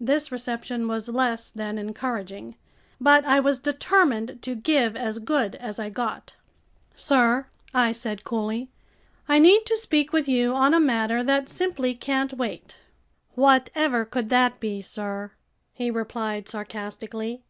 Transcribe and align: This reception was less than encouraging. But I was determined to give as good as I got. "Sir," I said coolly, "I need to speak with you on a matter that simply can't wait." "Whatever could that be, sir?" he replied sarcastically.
This 0.00 0.32
reception 0.32 0.88
was 0.88 1.10
less 1.10 1.50
than 1.50 1.76
encouraging. 1.76 2.56
But 2.98 3.26
I 3.26 3.38
was 3.38 3.58
determined 3.58 4.40
to 4.40 4.54
give 4.54 4.96
as 4.96 5.18
good 5.18 5.56
as 5.56 5.78
I 5.78 5.90
got. 5.90 6.32
"Sir," 6.94 7.48
I 7.74 7.92
said 7.92 8.24
coolly, 8.24 8.70
"I 9.28 9.38
need 9.38 9.66
to 9.66 9.76
speak 9.76 10.10
with 10.10 10.26
you 10.26 10.54
on 10.54 10.72
a 10.72 10.80
matter 10.80 11.22
that 11.22 11.50
simply 11.50 11.94
can't 11.94 12.32
wait." 12.32 12.78
"Whatever 13.34 14.06
could 14.06 14.30
that 14.30 14.58
be, 14.58 14.80
sir?" 14.80 15.32
he 15.74 15.90
replied 15.90 16.48
sarcastically. 16.48 17.42